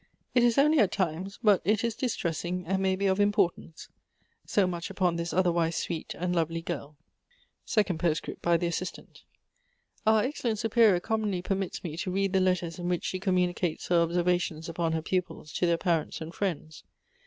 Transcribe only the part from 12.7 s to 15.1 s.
in which she communicates her observations upon her